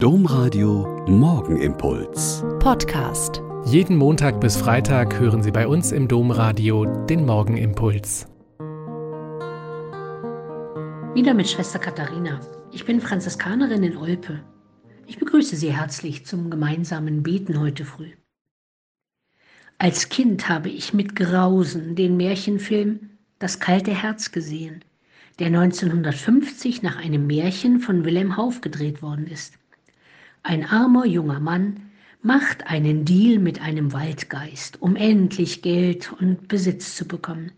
[0.00, 2.44] Domradio Morgenimpuls.
[2.60, 3.42] Podcast.
[3.64, 8.28] Jeden Montag bis Freitag hören Sie bei uns im Domradio den Morgenimpuls.
[11.16, 12.38] Wieder mit Schwester Katharina.
[12.70, 14.38] Ich bin Franziskanerin in Olpe.
[15.08, 18.12] Ich begrüße Sie herzlich zum gemeinsamen Beten heute früh.
[19.78, 24.84] Als Kind habe ich mit Grausen den Märchenfilm Das kalte Herz gesehen,
[25.40, 29.58] der 1950 nach einem Märchen von Wilhelm Hauff gedreht worden ist.
[30.42, 31.90] Ein armer junger Mann
[32.22, 37.52] macht einen Deal mit einem Waldgeist, um endlich Geld und Besitz zu bekommen.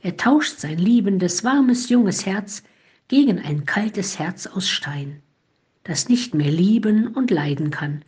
[0.00, 2.62] Er tauscht sein liebendes, warmes, junges Herz
[3.08, 5.22] gegen ein kaltes Herz aus Stein,
[5.84, 8.04] das nicht mehr lieben und leiden kann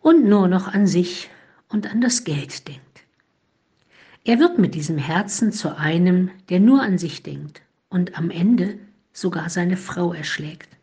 [0.00, 1.28] und nur noch an sich
[1.68, 2.82] und an das Geld denkt.
[4.24, 8.78] Er wird mit diesem Herzen zu einem, der nur an sich denkt und am Ende
[9.12, 10.77] sogar seine Frau erschlägt.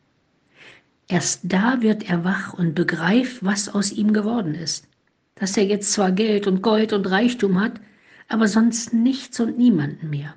[1.08, 4.88] Erst da wird er wach und begreift, was aus ihm geworden ist.
[5.36, 7.80] Dass er jetzt zwar Geld und Gold und Reichtum hat,
[8.28, 10.34] aber sonst nichts und niemanden mehr.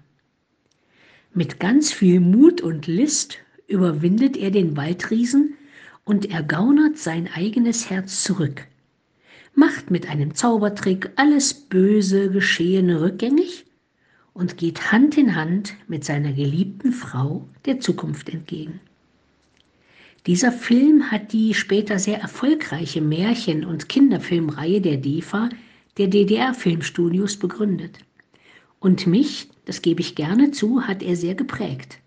[1.33, 5.55] Mit ganz viel Mut und List überwindet er den Waldriesen
[6.05, 8.67] und ergaunert sein eigenes Herz zurück,
[9.55, 13.67] macht mit einem Zaubertrick alles böse Geschehene rückgängig
[14.33, 18.81] und geht Hand in Hand mit seiner geliebten Frau der Zukunft entgegen.
[20.27, 25.49] Dieser Film hat die später sehr erfolgreiche Märchen- und Kinderfilmreihe der DEFA,
[25.97, 27.99] der DDR-Filmstudios, begründet.
[28.81, 31.99] Und mich, das gebe ich gerne zu, hat er sehr geprägt.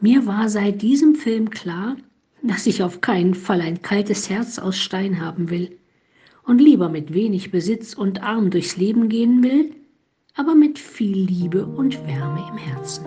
[0.00, 1.96] Mir war seit diesem Film klar,
[2.42, 5.78] dass ich auf keinen Fall ein kaltes Herz aus Stein haben will
[6.44, 9.74] und lieber mit wenig Besitz und arm durchs Leben gehen will,
[10.34, 13.06] aber mit viel Liebe und Wärme im Herzen.